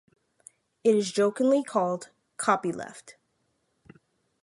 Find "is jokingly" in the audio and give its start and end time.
0.95-1.63